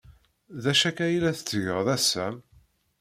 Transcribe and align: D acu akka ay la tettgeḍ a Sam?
D 0.63 0.65
acu 0.71 0.85
akka 0.89 1.03
ay 1.05 1.17
la 1.21 1.31
tettgeḍ 1.37 1.87
a 1.95 1.97
Sam? 2.09 2.35